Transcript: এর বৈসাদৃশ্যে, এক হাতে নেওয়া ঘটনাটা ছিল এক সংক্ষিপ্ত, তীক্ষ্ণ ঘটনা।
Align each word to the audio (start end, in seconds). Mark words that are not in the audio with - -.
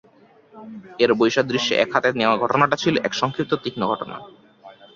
এর 0.99 1.11
বৈসাদৃশ্যে, 1.13 1.73
এক 1.75 1.89
হাতে 1.93 2.09
নেওয়া 2.13 2.35
ঘটনাটা 2.37 2.75
ছিল 2.75 2.95
এক 3.03 3.13
সংক্ষিপ্ত, 3.13 3.51
তীক্ষ্ণ 3.63 3.81
ঘটনা। 3.87 4.15